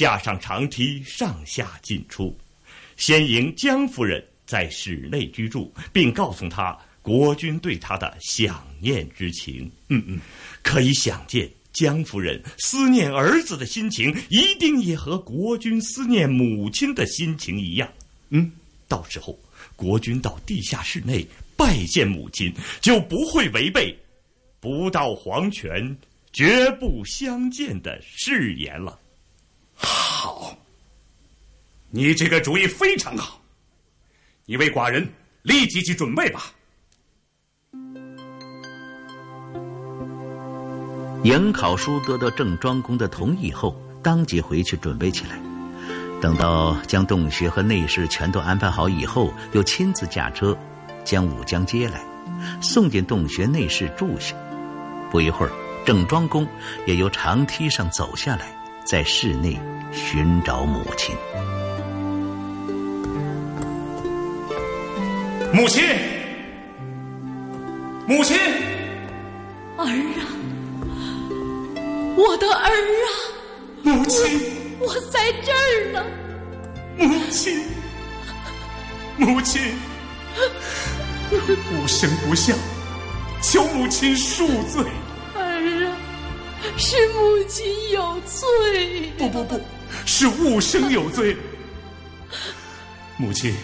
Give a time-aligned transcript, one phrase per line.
[0.00, 2.34] 架上长梯，上下进出。
[2.96, 9.70] 先迎江夫人在室内居住，并告诉她国君对她的想念之情。
[9.88, 10.18] 嗯嗯，
[10.62, 17.86] 可以想见江夫人思念儿子的心情，一定也和国君思念母亲的心情一样。
[18.30, 18.50] 嗯，
[18.88, 19.38] 到时候
[19.76, 21.26] 国君到地下室内
[21.58, 23.94] 拜见母亲，就不会违背
[24.60, 25.94] “不到黄泉
[26.32, 28.98] 绝不相见”的誓言了。
[30.20, 30.54] 好，
[31.88, 33.40] 你这个主意非常好，
[34.44, 35.08] 你为寡人
[35.40, 36.52] 立即去准备吧。
[41.24, 45.40] 迎考叔得到郑庄公的同意后，当即回去准备起来。
[46.20, 50.54] 等到将洞穴和内侍全都安排好以后，又亲自驾车
[51.02, 52.04] 将武将接来，
[52.60, 54.36] 送进洞穴内室住下。
[55.10, 55.52] 不一会儿，
[55.86, 56.46] 郑庄公
[56.86, 59.58] 也由长梯上走下来，在室内
[59.92, 61.14] 寻找母亲。
[65.52, 65.84] 母亲，
[68.06, 68.36] 母亲，
[69.76, 70.22] 儿啊，
[72.16, 73.08] 我的儿啊，
[73.82, 74.40] 母亲。
[74.80, 76.04] 我在这儿呢，
[76.96, 77.62] 母亲，
[79.18, 79.60] 母亲，
[81.30, 82.54] 无生不孝，
[83.42, 84.82] 求母亲恕罪。
[86.76, 89.12] 是母亲有罪。
[89.18, 89.60] 不不不，
[90.06, 91.36] 是物生有罪。
[93.16, 93.54] 母亲，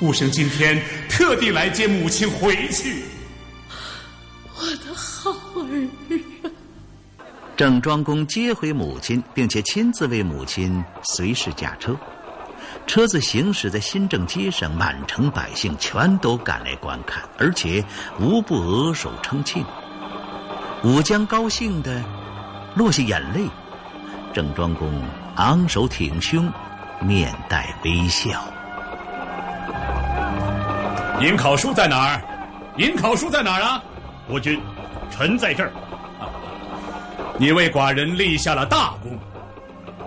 [0.00, 3.02] 物生今天特地来接母亲回去。
[4.56, 5.90] 我的好儿。
[7.56, 11.96] 郑庄公接回母亲，并且亲自为母亲随侍驾车。
[12.86, 17.84] 车子行驶在新郑街上，满城百姓全都赶来观看，而且
[18.18, 19.64] 无不额手称庆。
[20.82, 22.02] 武将高兴的
[22.74, 23.46] 落下眼泪，
[24.32, 24.90] 郑庄公
[25.36, 26.50] 昂首挺胸，
[27.02, 28.30] 面带微笑。
[31.20, 32.22] 尹考叔在哪儿？
[32.78, 33.82] 尹考叔在哪儿啊？
[34.26, 34.58] 国君，
[35.10, 35.70] 臣在这儿。
[37.36, 39.18] 你为寡人立下了大功，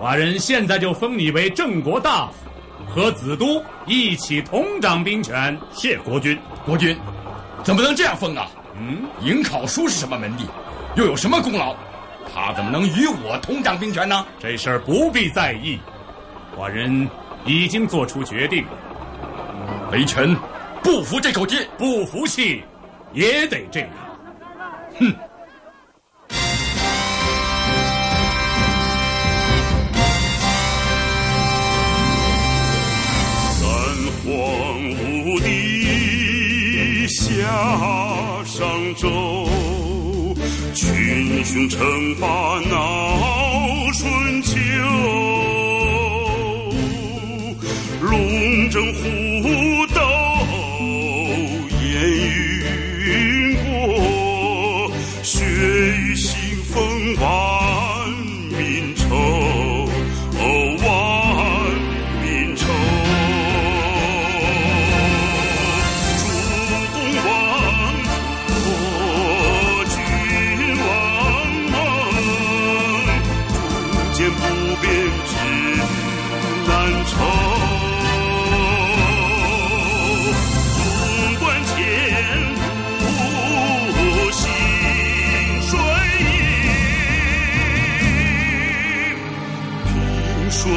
[0.00, 2.34] 寡人现在就封你为郑国大夫，
[2.88, 5.56] 和子都一起同掌兵权。
[5.72, 6.98] 谢国君，国君，
[7.62, 8.48] 怎么能这样封啊？
[8.76, 10.44] 嗯，尹考叔是什么门第，
[10.96, 11.74] 又有什么功劳？
[12.32, 14.26] 他怎么能与我同掌兵权呢？
[14.40, 15.78] 这事儿不必在意，
[16.56, 17.08] 寡人
[17.44, 18.64] 已经做出决定。
[19.92, 20.36] 微臣
[20.82, 22.64] 不服这口气，不服气
[23.12, 23.90] 也得这样。
[24.98, 25.14] 哼。
[33.50, 33.68] 三
[34.24, 34.34] 皇
[34.90, 37.32] 五帝夏
[38.44, 39.43] 商周，
[40.74, 41.80] 群雄争
[42.16, 42.26] 霸
[42.68, 43.33] 那
[90.54, 90.70] 秋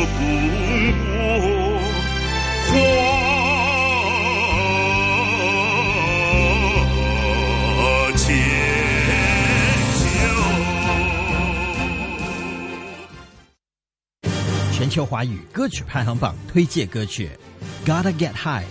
[14.74, 17.30] 全球华语歌曲排行榜推荐歌曲
[17.88, 18.64] 《Gotta Get High》，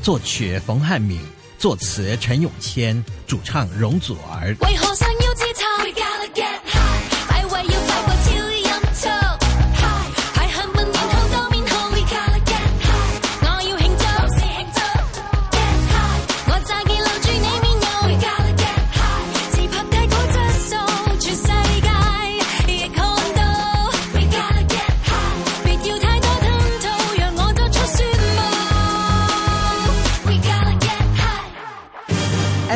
[0.00, 1.20] 作曲冯汉敏，
[1.58, 4.56] 作词陈永谦，主唱容祖儿。
[4.60, 4.94] 为何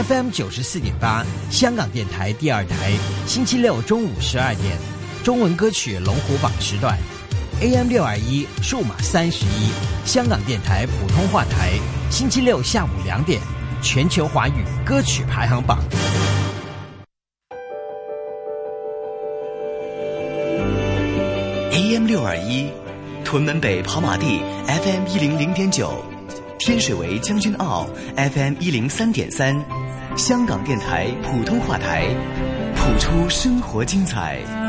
[0.08, 2.93] FM 九十四点八，香港电台第二台，
[3.26, 4.76] 星期六中午十二点，
[5.25, 6.97] 中文歌曲龙虎榜时段
[7.61, 9.73] ；AM 六二一，数码三十一，
[10.05, 11.73] 香港电台普通话台，
[12.08, 13.41] 星期六下午两点，
[13.82, 15.82] 全球华语歌曲排行榜。
[21.73, 22.69] AM 六二一，
[23.25, 26.00] 屯门北跑马地 FM 一零零点九，
[26.61, 29.61] 天水围将军澳 FM 一零三点三，
[30.16, 32.06] 香港电台普通话台，
[32.74, 34.65] 谱出生活精彩。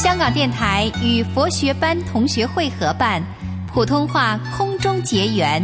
[0.00, 3.20] 香港电台与佛学班同学会合办
[3.66, 5.60] 普通话空中结缘，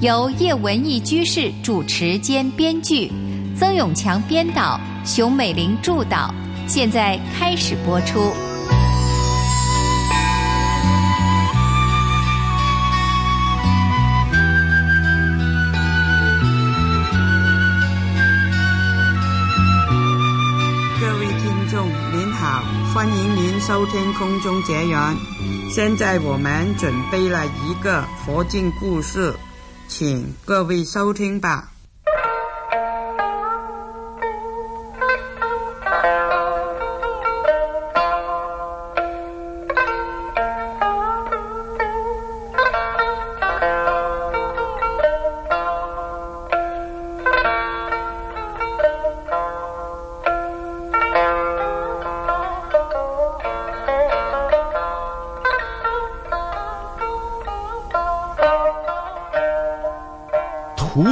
[0.00, 3.08] 由叶文义居士主持兼编剧，
[3.56, 6.34] 曾永强编导，熊美玲助导。
[6.66, 8.32] 现在开始播出。
[22.98, 25.16] 欢迎您收听空中结缘。
[25.70, 29.32] 现在我们准备了一个佛经故事，
[29.86, 31.70] 请各位收听吧。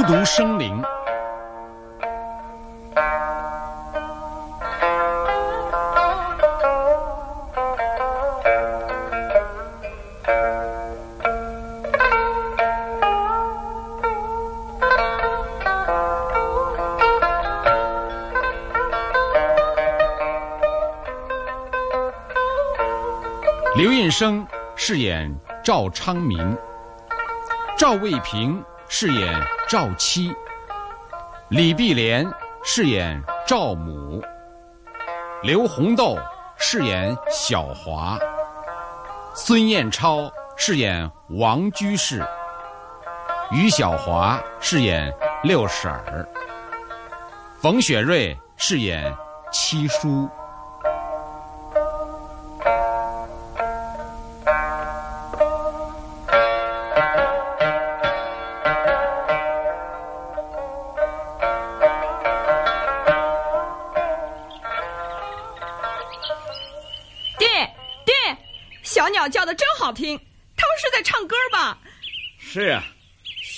[0.07, 0.81] 读生灵。
[23.75, 26.57] 刘印生饰演赵昌明，
[27.77, 30.33] 赵卫平饰演赵七，
[31.49, 32.25] 李碧莲
[32.63, 34.23] 饰演赵母，
[35.43, 36.17] 刘红豆
[36.57, 38.17] 饰演小华，
[39.35, 42.25] 孙彦超饰演王居士，
[43.51, 45.13] 于小华饰演
[45.43, 46.25] 六婶儿，
[47.61, 49.13] 冯雪瑞饰演
[49.51, 50.29] 七叔。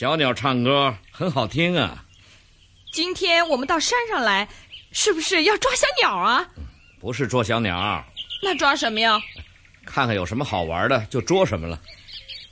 [0.09, 2.03] 小鸟唱歌很好听啊。
[2.91, 4.49] 今天我们到山上来，
[4.91, 6.43] 是不是要抓小鸟啊？
[6.99, 8.03] 不是捉小鸟，
[8.41, 9.21] 那抓什么呀？
[9.85, 11.79] 看看有什么好玩的就捉什么了。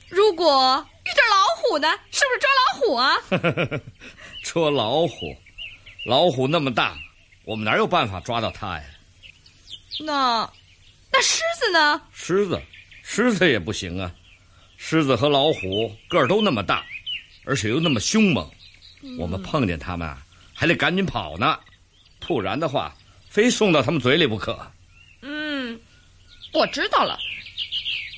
[0.08, 1.88] 如果遇到老虎呢？
[2.12, 3.80] 是不是抓老虎啊？
[4.44, 5.36] 捉老虎，
[6.06, 6.96] 老虎那么大，
[7.44, 8.84] 我们哪有办法抓到它呀？
[9.98, 10.48] 那
[11.10, 12.00] 那狮子呢？
[12.12, 12.62] 狮子，
[13.02, 14.14] 狮子也不行啊。
[14.76, 16.86] 狮子和老虎个儿都那么大，
[17.48, 18.46] 而且又那么凶猛，
[19.18, 20.22] 我们碰见他们啊，
[20.54, 21.58] 还得赶紧跑呢，
[22.20, 22.94] 不然的话，
[23.30, 24.70] 非送到他们嘴里不可。
[25.22, 25.80] 嗯，
[26.52, 27.18] 我知道了。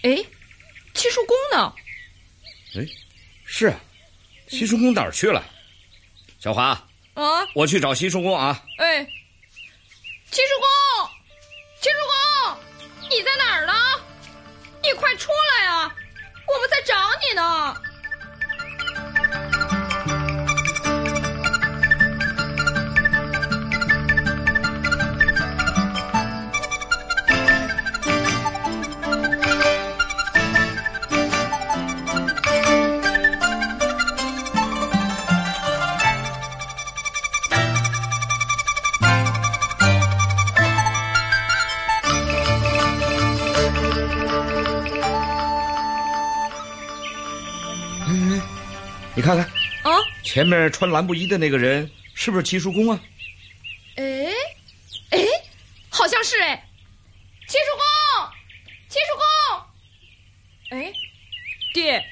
[0.02, 0.16] 哎，
[0.94, 1.72] 七叔公呢？
[2.74, 2.84] 哎，
[3.44, 3.78] 是啊，
[4.48, 5.40] 七叔公哪儿去了？
[6.40, 6.70] 小华，
[7.14, 8.60] 啊，我去找七叔公啊。
[8.78, 9.04] 哎，
[10.32, 11.10] 七叔公，
[11.80, 13.72] 七叔公，你在哪儿呢？
[14.82, 15.94] 你快出来啊！
[16.48, 16.96] 我们在找
[17.28, 17.80] 你呢。
[49.20, 49.44] 你看看
[49.82, 52.98] 啊，前面穿蓝布衣的那个人是不是齐叔公啊？
[53.96, 54.32] 哎，
[55.10, 55.18] 哎，
[55.90, 56.66] 好像是哎，
[57.46, 58.32] 齐叔公，
[58.88, 59.60] 齐叔
[60.70, 60.90] 公，哎，
[61.74, 62.02] 爹，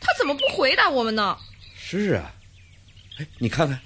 [0.00, 1.36] 他怎么不回答我们呢？
[1.76, 2.32] 是啊，
[3.18, 3.80] 哎，你看看，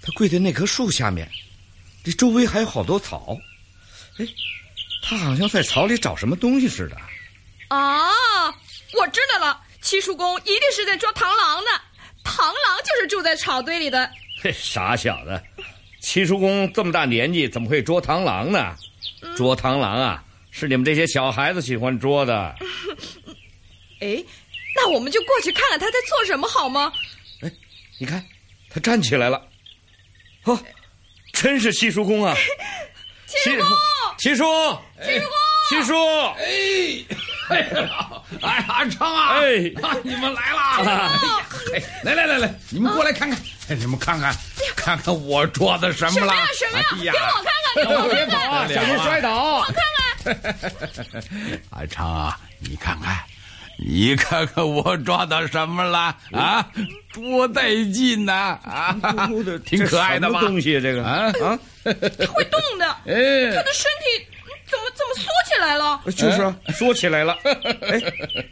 [0.00, 1.28] 他跪在那棵树下面，
[2.04, 3.36] 这周围还有好多草，
[4.20, 4.26] 哎，
[5.02, 6.96] 他好像在草里找什么东西似的。
[7.66, 8.46] 啊，
[8.92, 11.70] 我知道了，七叔公一定是在捉螳螂呢。
[12.24, 14.08] 螳螂就是住在草堆里的。
[14.42, 15.42] 嘿，傻小子，
[16.00, 18.74] 七叔公这么大年纪，怎么会捉螳螂呢？
[19.36, 22.54] 捉螳螂啊，是你们这些小孩子喜欢捉的。
[24.00, 24.24] 哎，
[24.76, 26.92] 那我们就过去看看他在做什么好吗？
[27.42, 27.50] 哎，
[27.98, 28.24] 你看，
[28.70, 29.48] 他站起来了。
[30.44, 30.58] 哦，
[31.32, 32.36] 真是七叔公啊！
[33.26, 33.68] 七叔公，
[34.18, 34.44] 七叔，
[35.02, 35.32] 七叔公，
[35.68, 35.94] 七叔，
[36.36, 37.16] 哎，
[37.52, 39.58] 哎，阿昌啊，哎，
[40.02, 40.76] 你们来啦！
[40.78, 41.10] 哎呀，
[41.74, 44.34] 哎，来来来来，你们过来看看，哎，你们看看，
[44.76, 46.32] 看看我抓的什么了？
[46.54, 46.84] 什么呀？
[46.90, 47.12] 什么呀？
[47.14, 49.58] 哎给我看看，给我别跑啊，小心摔倒！
[49.58, 49.82] 我看看。
[51.70, 53.16] 阿昌啊，你看看，
[53.78, 56.66] 你看看我抓到什么了啊？
[57.12, 58.58] 多带劲呐！
[58.64, 58.96] 啊，
[59.64, 60.40] 挺可爱的吧？
[60.40, 62.86] 东西这个啊啊，会动的。
[63.06, 64.26] 哎，他的身体
[64.72, 66.00] 怎么怎么缩起来了？
[66.16, 67.36] 就是啊缩起来了。
[67.44, 68.00] 哎，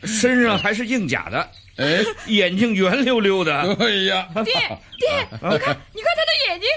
[0.05, 1.51] 身上还是硬甲的。
[1.79, 3.57] 哎，眼睛圆溜溜的。
[3.57, 4.53] 哎呀，爹
[4.99, 6.69] 爹，你看，你看他的眼睛，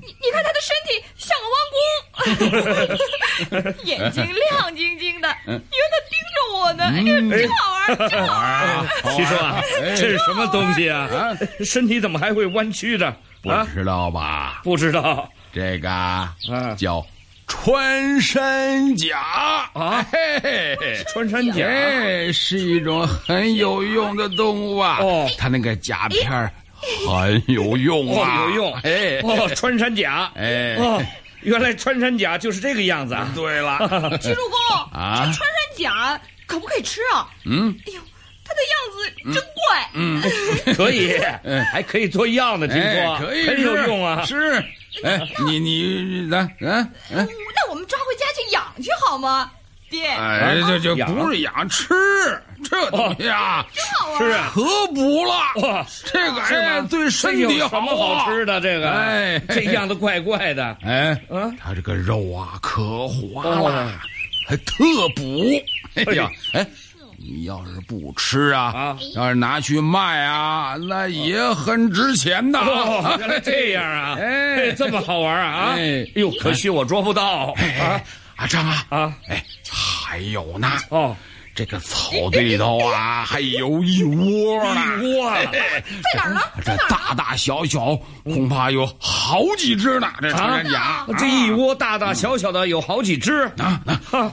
[0.00, 1.54] 你你看他的身体像个弯
[3.68, 5.60] 弓， 眼睛亮晶晶的，因为
[5.92, 6.84] 他盯着我呢。
[6.84, 9.14] 哎呀，真好玩，真好玩。
[9.14, 11.06] 七叔啊，这是什么东西啊？
[11.62, 13.14] 身体怎么还会弯曲的？
[13.42, 14.62] 不知道吧？
[14.64, 16.34] 不知道，这个啊
[16.78, 17.04] 叫。
[17.52, 19.18] 穿山甲。
[19.74, 21.66] 啊，嘿嘿，穿山甲？
[21.66, 24.96] 哎，是一种很有用的动物啊。
[25.02, 26.30] 哦，它那个甲片
[27.06, 28.72] 很有用啊，有用。
[28.80, 31.00] 哎，哦，穿山甲，哎，哦，
[31.42, 33.30] 原来穿山甲就是这个样子啊。
[33.34, 33.78] 对了，
[34.18, 37.28] 齐叔公啊，这穿山甲可不可以吃啊？
[37.44, 38.00] 嗯，哎呦，
[38.44, 39.90] 它的样子真怪。
[39.92, 40.22] 嗯，
[40.74, 41.20] 可以，
[41.70, 43.18] 还可以做药呢，听说。
[43.18, 44.24] 可以，很有用啊。
[44.24, 44.64] 是。
[45.04, 49.50] 哎，你你来，嗯嗯，那我们抓回家去养去好吗，
[49.90, 50.06] 爹？
[50.06, 51.88] 哎，这这不是养，吃
[52.64, 54.62] 这东西啊，真好吃啊，可
[54.94, 55.34] 补了。
[55.62, 57.68] 哇，这个哎，对身体好。
[57.68, 58.60] 什么好吃的？
[58.60, 60.76] 这个哎，这样的怪怪的。
[60.82, 63.92] 哎，嗯，它这个肉啊可滑了，
[64.48, 64.74] 还特
[65.16, 65.22] 补。
[65.94, 66.66] 哎呀，哎。
[67.24, 72.58] 你要是不吃啊，啊要是拿去卖啊，那也很值钱的。
[72.58, 74.16] 哦、原来这样啊！
[74.20, 75.74] 哎，这么好玩啊！
[75.76, 78.00] 哎，呦，可惜我捉不到啊！
[78.36, 79.14] 阿张啊啊！
[79.28, 81.16] 哎，还有呢哦，
[81.54, 84.80] 这个草堆里头啊， 还有一窝呢。
[85.02, 85.44] 一窝在
[86.14, 86.40] 哪儿呢？
[86.64, 87.94] 这大大小小，
[88.24, 90.10] 恐怕有好几只呢。
[90.20, 93.80] 这穿山甲，这一窝大大小小的有好几只啊！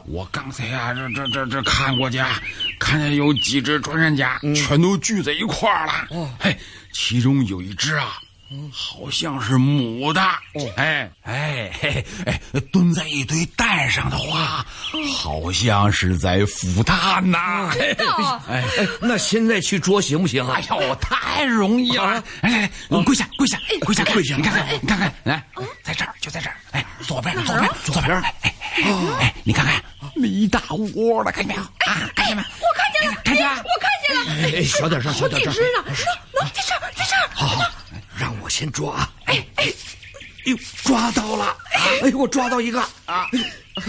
[0.06, 2.20] 我刚才啊，这这这这看过去。
[2.80, 5.94] 看见有几只穿山甲，嗯、全都聚在一块儿了。
[6.12, 6.56] 哦，嘿，
[6.94, 8.18] 其中有一只啊，
[8.72, 10.22] 好像是母的。
[10.22, 12.42] 哦、哎哎嘿哎，
[12.72, 14.66] 蹲在一堆蛋上的话，
[15.16, 17.70] 好像是在孵蛋呐。
[17.78, 17.96] 哎
[18.50, 18.64] 哎，
[19.02, 20.56] 那现在去捉行不行啊？
[20.58, 22.24] 哎呦，太容易了！
[22.42, 24.36] 来来来，跪下跪下跪下跪下！
[24.36, 25.44] 你看看你看看，来，
[25.84, 26.56] 在这儿就在这儿。
[26.72, 28.18] 哎，左边左边左边。
[28.20, 28.54] 哎哎
[29.20, 29.82] 哎，你看看。
[30.16, 30.62] 那一大
[30.96, 31.62] 窝了，看见没有？
[31.62, 32.42] 啊，看见没？
[32.42, 34.58] 我看见了，看见了，我看见了。
[34.60, 35.54] 哎，小点声，小点声。
[35.54, 37.30] 好几只呢，能在这儿，在这儿。
[37.34, 37.72] 好好，
[38.18, 39.14] 让我先抓啊！
[39.24, 39.74] 哎哎，
[40.44, 41.56] 哟，抓到了！
[41.72, 43.26] 哎呦，我抓到一个啊！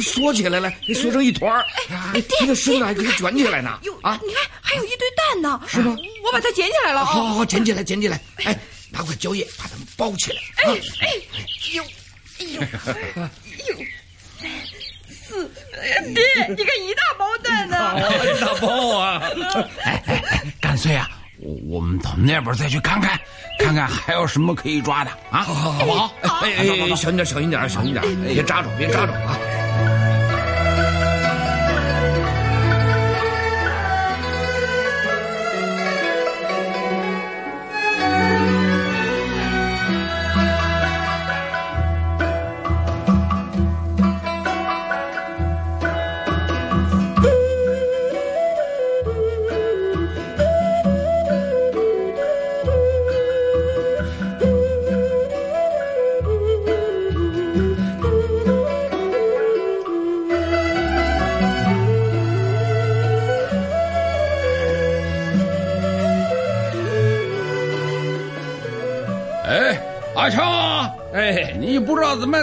[0.00, 1.66] 缩起来了，缩成一团儿。
[2.14, 3.76] 哎，这个身子还可以卷起来呢。
[3.82, 5.96] 哟啊，你看还有一堆蛋呢，是吗？
[6.22, 7.04] 我把它捡起来了。
[7.04, 8.20] 好好好，捡起来，捡起来。
[8.44, 8.56] 哎，
[8.90, 10.40] 拿块胶液把它们包起来。
[10.58, 11.08] 哎哎，
[11.72, 11.82] 呦，
[12.38, 13.76] 哎呦，哎呦，
[14.38, 14.48] 三。
[15.08, 15.50] 四，
[16.14, 16.22] 爹，
[16.56, 18.00] 你看一大包蛋呢，
[18.36, 19.20] 一大包啊！
[19.82, 21.10] 哎哎哎，干脆啊，
[21.42, 23.18] 我我们到那边再去看看，
[23.58, 25.40] 看看还有什么可以抓的啊？
[25.40, 26.12] 好好好不好？
[26.42, 29.38] 哎哎，小心点，小心点，小心点，别扎着，别扎着啊！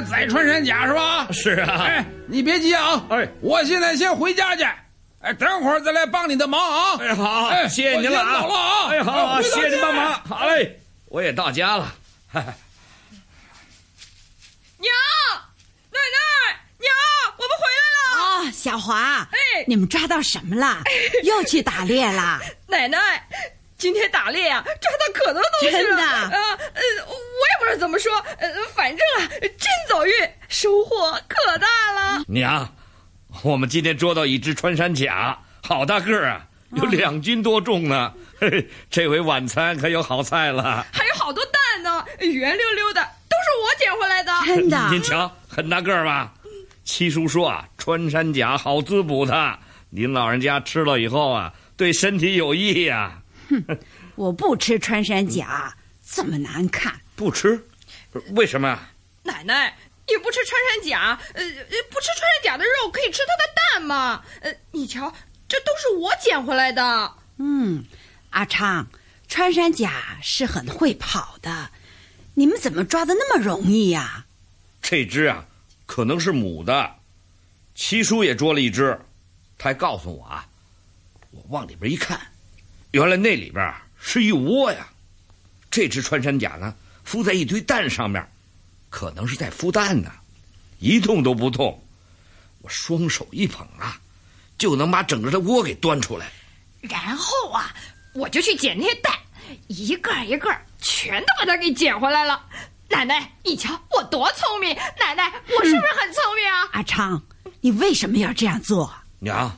[0.02, 1.28] 宰穿山甲是吧？
[1.32, 4.64] 是啊，哎，你别急啊，哎，我现在先回家去，
[5.22, 6.98] 哎，等会儿再来帮你的忙啊。
[7.00, 11.94] 哎，好，哎，谢谢您了啊，走了啊，哎，好，谢谢您帮忙，好嘞，我也到家了。
[14.80, 14.94] 娘，
[15.92, 16.90] 奶奶，娘，
[17.38, 18.48] 我们回来了。
[18.48, 20.84] 啊，小华，哎，你们抓到什么了？
[21.24, 22.40] 又去打猎了？
[22.68, 23.28] 奶奶，
[23.78, 25.72] 今天打猎啊、抓到可多东西了。
[25.72, 26.42] 真的啊，呃，
[27.38, 30.14] 我也不知道怎么说，呃，反正啊，真走运，
[30.50, 32.24] 收获可大了。
[32.28, 32.76] 娘，
[33.44, 38.12] 我们今天捉到一只穿山甲，好大个儿啊，有两斤多重呢。
[38.40, 40.86] 嘿嘿，这回晚餐可有好菜了。
[40.92, 44.32] 还有好多蛋呢，圆溜溜的，都是我捡回来的。
[44.46, 44.90] 真的？
[44.90, 46.34] 您瞧，很大个儿吧？
[46.84, 53.64] 七叔说啊，穿山甲好滋补的，您老人家吃了以后啊，对身体有益呀、哼，
[54.16, 55.76] 我不吃穿山甲，
[56.10, 56.94] 这么难看。
[57.18, 57.68] 不吃？
[58.36, 58.80] 为什么？
[59.24, 59.76] 奶奶，
[60.08, 64.24] 你不吃穿山甲，呃，不吃穿山甲的肉，可以吃它的蛋吗？
[64.42, 65.12] 呃，你瞧，
[65.48, 67.16] 这都是我捡回来的。
[67.38, 67.84] 嗯，
[68.30, 68.88] 阿昌，
[69.28, 71.72] 穿山甲是很会跑的，
[72.36, 74.28] 你们怎么抓的那么容易呀、
[74.80, 75.48] 这只啊，
[75.88, 76.98] 可能是母的。
[77.74, 79.00] 七叔也捉了一只，
[79.58, 80.48] 他还告诉我啊，
[81.32, 82.20] 我往里边一看，
[82.92, 84.90] 原来那里边是一窝呀。
[85.70, 86.74] 这只穿山甲呢，
[87.08, 88.30] 孵在一堆蛋上面，
[88.90, 90.12] 可能是在孵蛋呢，
[90.80, 91.82] 一动都不动。
[92.62, 93.98] 我双手一捧啊，
[94.58, 96.30] 就能把整个的窝给端出来。
[96.82, 97.74] 然后啊，
[98.14, 99.14] 我就去捡那些蛋，
[99.68, 102.44] 一个一个全都把它给捡回来了。
[102.90, 104.76] 奶奶，你瞧我多聪明！
[105.00, 106.70] 奶奶，我是不是很聪明啊？
[106.74, 107.22] 阿昌，
[107.62, 108.94] 你为什么要这样做？
[109.20, 109.58] 娘，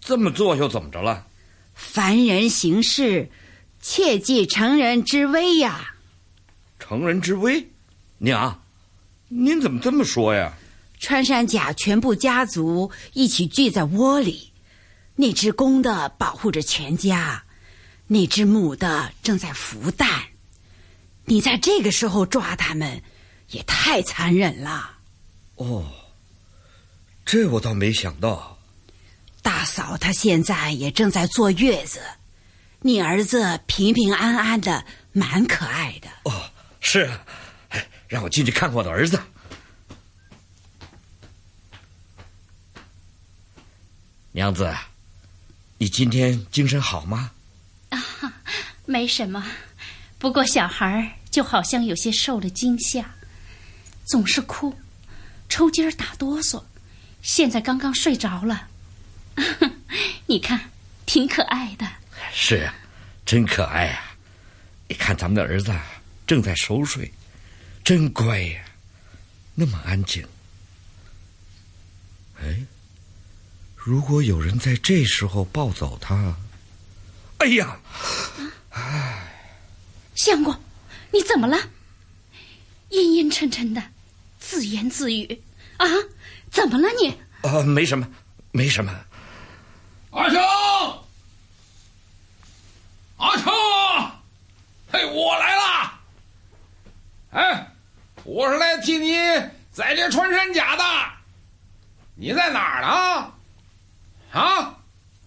[0.00, 1.24] 这么做又怎么着了？
[1.74, 3.30] 凡人行事，
[3.80, 5.93] 切忌成人之危呀！
[6.86, 7.66] 成人之危？
[8.18, 8.62] 娘，
[9.28, 10.52] 您怎么这么说呀？
[11.00, 14.52] 穿山甲全部家族一起聚在窝里，
[15.16, 17.42] 那只公的保护着全家，
[18.06, 20.24] 那只母的正在孵蛋。
[21.24, 23.02] 你在这个时候抓他们，
[23.48, 24.98] 也太残忍了。
[25.54, 25.86] 哦，
[27.24, 28.58] 这我倒没想到。
[29.40, 32.00] 大嫂她现在也正在坐月子，
[32.80, 36.08] 你儿子平平安安的，蛮可爱的。
[36.24, 36.50] 哦，
[36.86, 37.24] 是啊，
[37.70, 39.18] 哎，让我进去看看我的儿子。
[44.32, 44.72] 娘子，
[45.78, 47.30] 你今天精神好吗？
[47.88, 47.98] 啊，
[48.84, 49.44] 没什么，
[50.18, 53.04] 不过小孩儿就好像有些受了惊吓，
[54.04, 54.78] 总是哭，
[55.48, 56.62] 抽筋儿打哆嗦，
[57.22, 58.68] 现在刚刚睡着了。
[60.26, 60.70] 你看，
[61.06, 61.88] 挺可爱的。
[62.30, 62.74] 是啊，
[63.24, 64.14] 真可爱、啊！
[64.86, 65.74] 你看咱们的儿子
[66.26, 67.12] 正在熟睡，
[67.84, 68.64] 真乖呀，
[69.54, 70.26] 那么安静。
[72.40, 72.64] 哎，
[73.76, 76.36] 如果有人在这时候抱走他，
[77.38, 77.78] 哎呀，
[78.70, 79.32] 哎，
[80.14, 80.58] 相公，
[81.12, 81.58] 你怎么了？
[82.90, 83.82] 阴阴沉沉的，
[84.38, 85.42] 自言自语
[85.78, 85.86] 啊？
[86.50, 87.10] 怎么了你？
[87.42, 88.08] 啊、呃，没什么，
[88.52, 88.92] 没什么。
[90.10, 90.40] 阿成，
[93.16, 93.52] 阿成，
[94.92, 95.53] 嘿，我来了。
[97.34, 97.66] 哎，
[98.22, 99.16] 我是来替你
[99.72, 100.84] 宰这穿山甲的。
[102.14, 104.40] 你在哪儿呢？
[104.40, 104.74] 啊？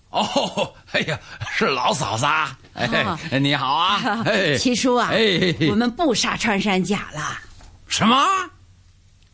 [0.10, 1.20] 哦， 哎呀，
[1.52, 2.58] 是老嫂子啊！
[2.76, 7.40] 哎，哦、你好啊，哎，七叔啊，哎，我们不杀穿山甲了。
[7.90, 8.16] 什么？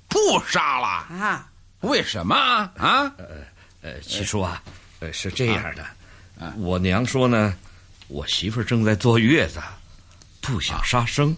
[0.07, 1.47] 不杀了啊？
[1.81, 3.13] 为什么啊？
[3.17, 3.27] 呃
[3.83, 4.61] 呃，七叔啊。
[4.99, 5.83] 呃，是这样的，
[6.43, 7.53] 啊、我娘说呢，
[8.07, 9.61] 我媳妇儿正在坐月子，
[10.41, 11.35] 不想杀生，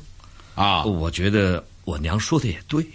[0.56, 2.86] 啊，我觉得我娘说的也对，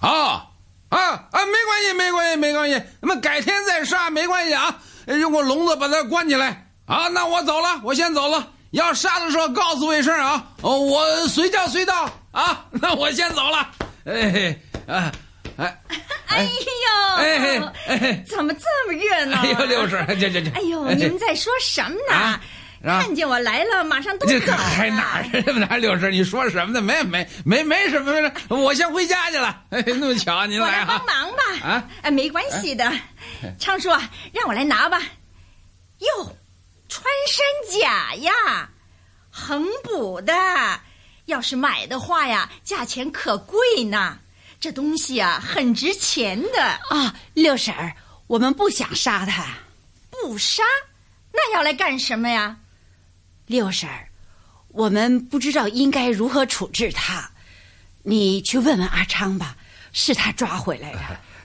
[0.00, 0.46] 啊
[0.88, 0.98] 啊
[1.30, 13.70] 啊，没关系，没关系，没关系，那么改天再杀没关系啊，用个笼子把它关起来啊，那我走了，我先走了，要杀的时候告诉我一声啊，哦，我随叫随到啊， 那我先走了，
[14.04, 15.12] 哎，啊。
[15.56, 15.80] 哎，
[16.26, 19.40] 哎呦，哎哎，怎么这么热闹？
[19.40, 22.12] 哎呦，六婶，这这这，哎呦，你们在说什么呢？
[22.12, 22.40] 啊、
[22.84, 24.56] 看见我来了，马上都走了。
[24.56, 25.78] 还哪儿哪儿？
[25.78, 26.82] 六婶，你说什么呢？
[26.82, 29.62] 没没没没什么，没什么，我先回家去了。
[29.70, 31.66] 哎，那么巧，您来我来帮忙吧。
[31.66, 32.92] 啊，哎，没关系的。
[33.58, 35.00] 昌叔啊，让我来拿吧。
[35.98, 36.36] 哟，
[36.88, 38.68] 穿山甲呀，
[39.30, 40.34] 横补的，
[41.24, 44.18] 要是买的话呀，价钱可贵呢。
[44.60, 47.14] 这东西啊，很值钱的啊！
[47.34, 47.94] 六婶儿，
[48.26, 49.46] 我们不想杀他，
[50.10, 50.62] 不杀，
[51.32, 52.56] 那要来干什么呀？
[53.46, 54.08] 六婶儿，
[54.68, 57.30] 我们不知道应该如何处置他，
[58.02, 59.56] 你去问问阿昌吧，
[59.92, 60.98] 是他抓回来的。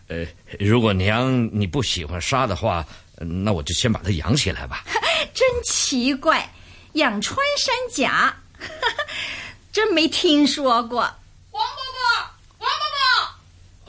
[0.10, 0.26] 呃，
[0.60, 2.84] 如果娘你不喜欢杀的话，
[3.18, 4.84] 那我就先把他养起来吧。
[5.34, 6.52] 真奇怪，
[6.94, 8.36] 养穿山甲，
[9.72, 11.02] 真没听说过。
[11.52, 11.70] 王伯伯。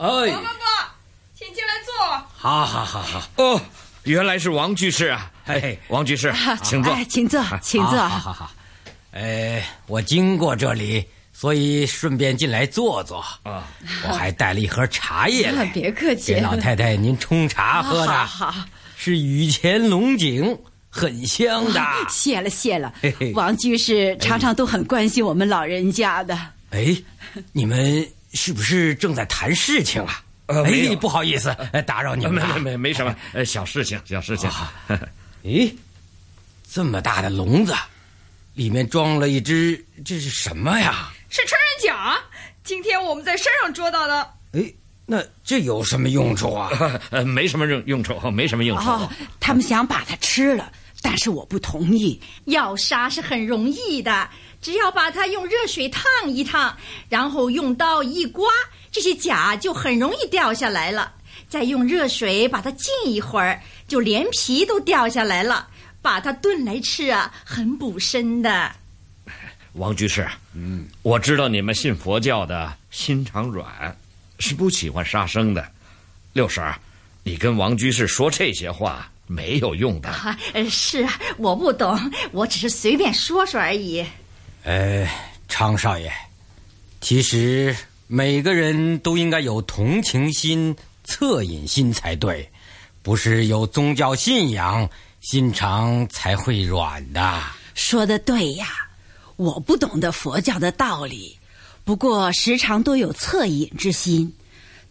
[0.05, 0.51] 哎，王伯伯，
[1.37, 1.93] 请进来坐。
[2.35, 3.23] 好好好好。
[3.37, 3.61] 哦，
[4.03, 5.31] 原来是王居士啊！
[5.59, 6.33] 嘿，王居士，
[6.63, 7.97] 请坐，哎，请坐，请坐。
[7.97, 8.51] 好好好。
[9.11, 13.67] 呃，我经过这里，所以顺便进来坐坐啊。
[14.07, 18.13] 我还带了一盒茶叶来，别客气，给老太太您冲茶喝的。
[18.25, 20.57] 好，好，是雨前龙井，
[20.89, 21.81] 很香的。
[22.09, 22.93] 谢了，谢了。
[23.33, 26.37] 王居士常常都很关心我们老人家的。
[26.69, 26.95] 哎，
[27.51, 30.23] 你们是不是正在谈事情啊？
[30.45, 31.53] 呃，哎，不好意思，
[31.85, 32.55] 打扰你们了。
[32.59, 34.49] 没没没什么，呃，小事情，小事情。
[35.43, 35.73] 咦，
[36.71, 37.73] 这么大的笼子，
[38.53, 41.11] 里面装了一只，这是什么呀？
[41.29, 42.19] 是穿山甲，
[42.63, 44.33] 今天我们在山上捉到的。
[44.53, 44.73] 哎，
[45.05, 46.69] 那这有什么用处啊？
[47.09, 48.89] 呃，没什么用用处，没什么用处。
[48.89, 52.21] 哦，他们想把它吃了，但是我不同意。
[52.45, 54.29] 要杀是很容易的，
[54.61, 56.77] 只要把它用热水烫一烫，
[57.09, 58.47] 然后用刀一刮。
[58.91, 61.13] 这些甲就很容易掉下来了，
[61.47, 65.67] 再用热水把它浸一会儿，就连皮都掉下来了。
[66.01, 68.71] 把它炖来吃啊，很补身的。
[69.73, 73.93] 王居士，嗯，我知道你们信佛教的心肠软，
[74.39, 75.69] 是不喜欢杀生的。
[76.31, 76.79] 六婶儿，
[77.23, 80.07] 你跟王居士说这些话没有用的。
[80.07, 81.99] 啊，是啊，我不懂，
[82.31, 84.05] 我只是随便说说而已。
[84.63, 85.05] 呃，
[85.49, 86.09] 常少爷，
[87.01, 87.75] 其实。
[88.13, 90.75] 每个人都应该有同情心、
[91.07, 92.51] 恻隐心才对，
[93.01, 94.89] 不是有宗教信仰，
[95.21, 97.41] 心肠才会软的。
[97.73, 98.67] 说的对呀，
[99.35, 101.37] 我不懂得佛教的道理，
[101.83, 104.33] 不过时常都有恻隐之心。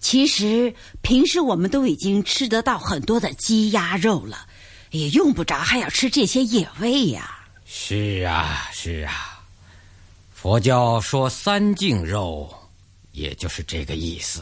[0.01, 4.47] 其实平时我们都已经吃得到很多的鸡鸭肉了，
[4.91, 7.39] 也用不着还要吃这些野味呀。
[7.67, 9.41] 是啊，是啊，
[10.35, 12.53] 佛教说三净肉。
[13.13, 14.41] 也就是这个意思。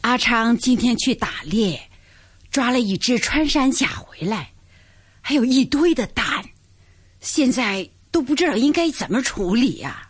[0.00, 1.78] 阿昌今天去打猎，
[2.54, 4.52] 抓了一只穿山甲回来，
[5.20, 6.24] 还有一堆的蛋，
[7.20, 10.08] 现在都不知道应该怎么处理呀。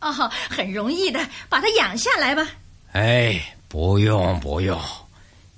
[0.00, 0.10] 哦，
[0.48, 2.48] 很容易的，把它养下来吧。
[2.92, 4.80] 哎，不用不用，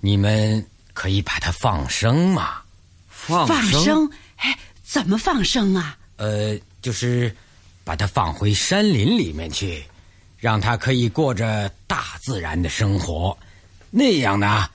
[0.00, 2.60] 你们可以把它放生嘛。
[3.06, 4.10] 放生？
[4.38, 5.96] 哎，怎么放生啊？
[6.16, 7.32] 呃，就是
[7.84, 9.84] 把它放回山林里面去。
[10.38, 13.36] 让它可以过着大自然的生活，
[13.90, 14.68] 那样呢，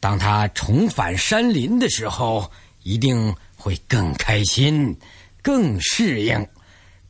[0.00, 2.50] 当他重返山林的时候，
[2.82, 4.96] 一定会更开心、
[5.42, 6.48] 更适应，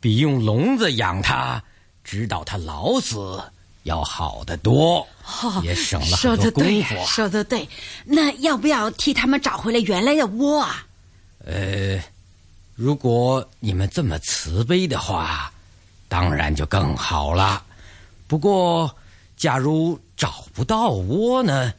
[0.01, 1.63] 比用笼子养他，
[2.03, 3.41] 直到他老死
[3.85, 5.07] 要好得多，
[5.63, 7.07] 也省了很多功夫。
[7.07, 7.69] 说的对，
[8.05, 10.85] 那要不要替他们找回来原来的窝啊？
[11.47, 12.03] 呃，
[12.75, 15.53] 如果你们这么慈悲的话，
[16.09, 17.63] 当然就更好了。
[18.27, 18.93] 不过，
[19.37, 21.73] 假如找不到窝呢？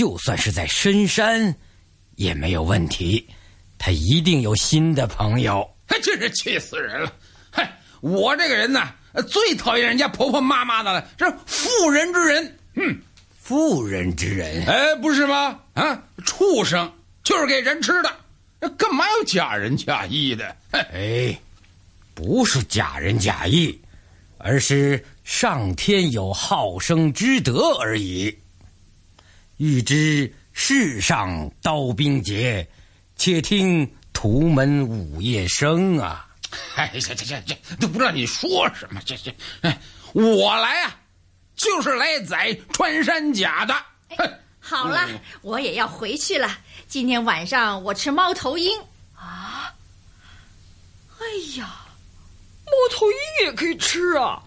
[0.00, 1.54] 就算是在深山，
[2.16, 3.28] 也没有问题。
[3.76, 5.70] 他一定有新的朋友。
[6.02, 7.12] 真是气死人了！
[7.50, 8.94] 嗨，我这个人呢，
[9.28, 11.06] 最讨厌人家婆婆妈妈的了。
[11.18, 12.98] 这妇人之仁，哼，
[13.38, 15.60] 妇人之仁，哎，不是吗？
[15.74, 16.90] 啊，畜生
[17.22, 20.56] 就是给人吃的，干嘛要假仁假义的？
[20.70, 21.38] 哎，
[22.14, 23.78] 不是假仁假义，
[24.38, 25.04] 而是。
[25.22, 28.36] 上天有好生之德而已。
[29.60, 32.66] 欲知世上刀兵劫，
[33.16, 36.26] 且听屠门午夜声啊！
[36.76, 39.02] 哎，这这这这都不知道你说什么。
[39.04, 39.78] 这这，哎，
[40.14, 40.98] 我来啊，
[41.56, 43.74] 就是来宰穿山甲的。
[44.60, 45.06] 好了，
[45.42, 46.56] 我也要回去了。
[46.88, 48.80] 今天晚上我吃猫头鹰
[49.14, 49.74] 啊！
[51.18, 51.26] 哎
[51.58, 51.70] 呀，
[52.64, 54.42] 猫头鹰也可以吃啊！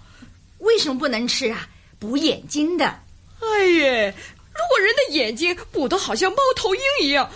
[0.57, 1.69] 为什么不能吃啊？
[1.99, 2.99] 补眼睛的。
[3.39, 4.13] 哎呀，
[4.53, 7.29] 如果人的眼睛补得好像猫头鹰一样，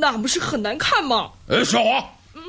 [0.00, 1.30] 那不是很难看吗？
[1.48, 2.04] 哎，小黄，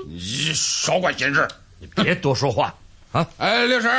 [0.08, 1.48] 你少管闲事，
[1.80, 2.74] 你别多说话
[3.12, 3.28] 啊！
[3.38, 3.92] 哎，六婶，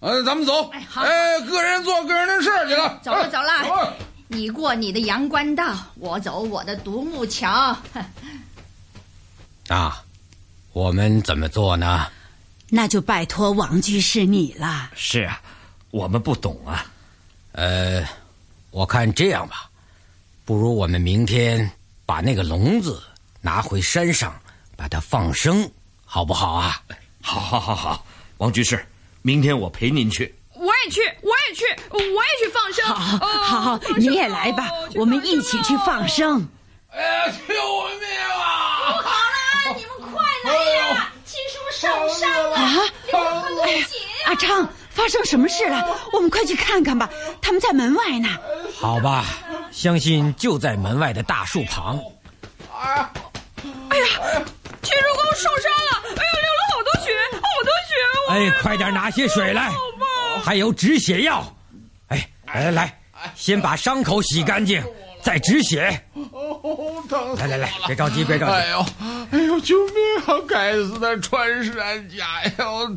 [0.00, 0.68] 嗯，咱们走。
[0.70, 1.02] 哎，好。
[1.02, 2.98] 哎，个人做个人的事去了。
[3.02, 3.94] 走了，走了。
[4.28, 7.76] 你过你的阳关道，我走我的独木桥。
[9.68, 9.92] 那，
[10.72, 12.06] 我们怎么做呢？
[12.68, 14.90] 那就拜托王居士你了。
[14.96, 15.40] 是啊，
[15.92, 16.84] 我们不懂啊。
[17.52, 18.04] 呃，
[18.76, 19.70] 我看这样吧，
[20.44, 21.70] 不如我们明天
[22.04, 23.02] 把那个笼子
[23.40, 24.38] 拿回山上，
[24.76, 25.66] 把它放生，
[26.04, 26.82] 好不好啊？
[27.22, 28.06] 好，好，好，好。
[28.36, 28.86] 王居士，
[29.22, 30.34] 明天我陪您去。
[30.52, 32.84] 我也去，我也去，我也去放生。
[32.84, 32.94] 好，
[33.26, 36.46] 好，好，你也来吧，我们一起去放生。
[36.90, 38.92] 哎呀，救命啊！
[38.92, 39.10] 不好
[39.72, 40.54] 了，你们快来
[40.92, 41.10] 呀！
[41.24, 42.62] 七叔受伤了啊！
[43.64, 43.86] 哎呀，
[44.26, 45.86] 阿昌，发生什么事了？
[46.12, 47.08] 我们快去看看吧。
[47.42, 48.28] 他们在门外呢。
[48.80, 49.26] 好吧，
[49.70, 52.00] 相信就在门外的大树旁。
[52.72, 54.06] 哎呀，
[54.82, 56.02] 铁树公受伤了！
[56.16, 58.50] 哎呀，流了好多血，好多血！
[58.50, 59.70] 哎，快点拿些水来，
[60.42, 61.44] 还有止血药。
[62.08, 62.98] 哎，来来来，
[63.34, 64.82] 先把伤口洗干净，
[65.26, 66.00] 再止血。
[66.14, 67.34] 哦，疼！
[67.36, 68.52] 来来来，别着急，别着急。
[68.52, 68.86] 哎呦，
[69.32, 70.38] 哎呦，救命啊！
[70.48, 72.50] 该死的穿山甲呀，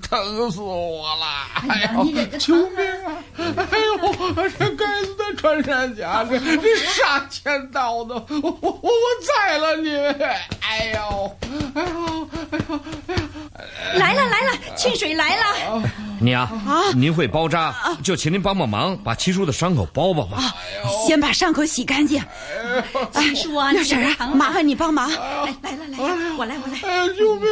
[0.07, 1.25] 疼死我了！
[1.67, 2.03] 哎呦，
[2.37, 3.17] 救命啊！
[3.35, 8.13] 哎呦，这该死的穿山甲，这这杀千刀的，
[8.43, 8.91] 我我我我
[9.25, 9.89] 宰了你！
[10.61, 11.37] 哎呦，
[11.73, 13.97] 哎呦，哎呦，哎呦！
[13.97, 15.81] 来了来了，清水来了。
[16.19, 16.49] 你啊，
[16.95, 20.53] 您会包扎，就请您帮帮忙，把七叔的伤口包包吧。
[21.07, 22.21] 先把伤口洗干净。
[23.13, 25.09] 七叔啊，六婶啊，麻烦你帮忙。
[25.09, 26.79] 哎，来了来了，我来我来。
[26.83, 27.49] 哎呀，救命！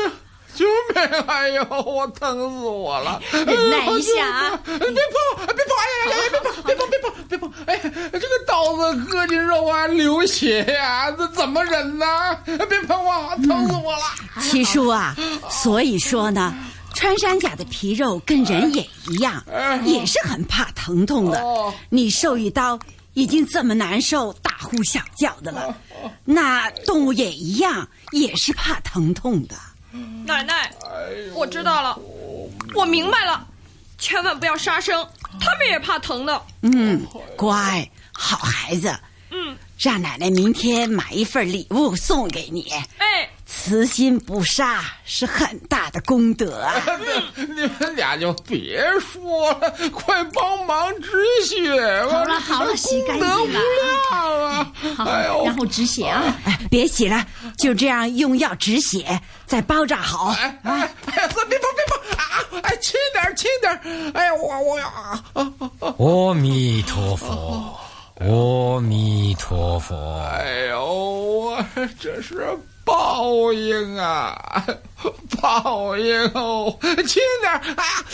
[0.53, 1.21] 救命！
[1.27, 3.21] 哎呦，我疼死我了！
[3.31, 4.59] 忍耐一下啊！
[4.65, 4.87] 别碰！
[5.45, 5.75] 别碰！
[5.77, 6.29] 哎呀呀呀！
[6.31, 6.63] 别碰！
[6.65, 6.89] 别碰！
[6.89, 7.11] 别碰！
[7.29, 7.53] 别碰！
[7.67, 7.77] 哎，
[8.11, 12.05] 这个刀子割进肉啊，流血呀，这怎么忍呢？
[12.45, 14.41] 别碰我，疼死我了！
[14.41, 15.15] 七叔啊，
[15.49, 16.55] 所以说呢，
[16.97, 19.43] 穿山甲的皮肉跟人也一样，
[19.85, 21.39] 也是很怕疼痛的。
[21.89, 22.79] 你受一刀
[23.13, 25.77] 已经这么难受，大呼小叫的了，
[26.25, 29.55] 那动物也一样，也是怕疼痛的。
[30.25, 30.71] 奶奶，
[31.35, 31.99] 我知道了，
[32.73, 33.45] 我明白了，
[33.99, 35.07] 千万不要杀生，
[35.39, 36.41] 他们也怕疼的。
[36.63, 37.05] 嗯，
[37.35, 38.91] 乖，好孩子。
[39.29, 42.67] 嗯，让奶奶明天买一份礼物送给你。
[42.97, 46.75] 哎，慈心不杀是很大的功德啊！
[47.35, 51.09] 你们俩就别说了，快帮忙止
[51.45, 52.09] 血吧！
[52.11, 53.59] 好了好了，洗干净了。
[54.11, 54.71] 啊！
[54.99, 56.35] 哎呦，然后止血啊！
[56.43, 57.25] 哎，别洗了，
[57.57, 60.35] 就这样用药止血，再包扎好。
[60.37, 62.61] 哎哎哎，别碰别碰啊！
[62.63, 64.11] 哎，轻点轻点！
[64.13, 65.23] 哎呀，我我要啊！
[65.97, 67.79] 阿弥陀佛，
[68.19, 69.95] 阿弥陀佛。
[70.33, 71.65] 哎呦，我
[71.97, 72.45] 这是。
[72.87, 74.65] 报应啊，
[75.41, 76.73] 报应哦！
[77.05, 78.05] 轻点哎呀，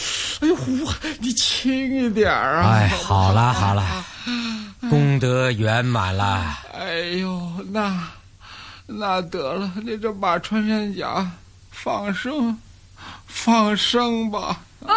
[0.41, 2.67] 哎呦呼，你轻一点啊！
[2.73, 4.03] 哎，好了好了，
[4.89, 6.57] 功德圆满了。
[6.73, 8.01] 哎呦，那
[8.87, 11.31] 那得了，你就把穿山甲
[11.69, 12.57] 放生，
[13.27, 14.59] 放生吧。
[14.79, 14.91] 哦，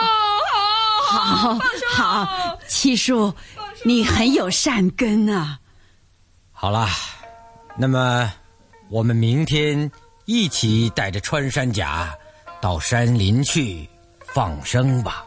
[1.10, 1.54] 好，
[1.94, 3.32] 好，好，七叔，
[3.84, 5.58] 你很有善根啊。
[6.50, 6.88] 好了，
[7.76, 8.32] 那么。
[8.88, 9.90] 我们明天
[10.26, 12.14] 一起带着穿山甲
[12.60, 15.25] 到山林去放生吧。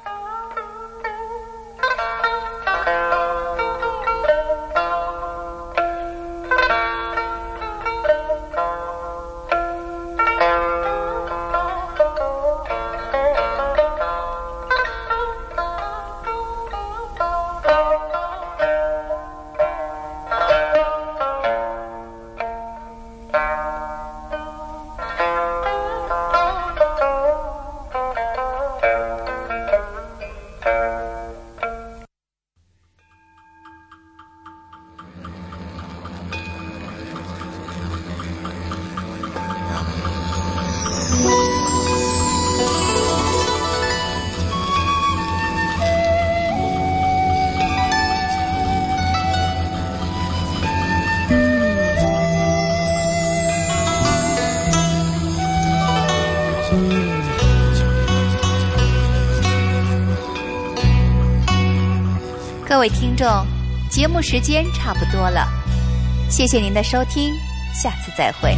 [62.80, 63.28] 各位听众，
[63.89, 65.46] 节目时间差不多了，
[66.30, 67.34] 谢谢您的收听，
[67.74, 68.58] 下次再会。